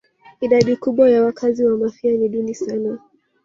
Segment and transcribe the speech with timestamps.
[0.45, 2.99] Idadi kubwa ya wakazi wa Mafia ni duni sana